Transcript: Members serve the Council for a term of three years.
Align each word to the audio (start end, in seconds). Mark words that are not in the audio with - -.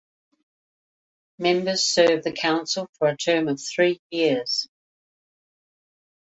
Members 1.37 1.83
serve 1.83 2.23
the 2.23 2.31
Council 2.31 2.87
for 2.97 3.09
a 3.09 3.15
term 3.15 3.47
of 3.47 3.61
three 3.61 4.01
years. 4.09 4.67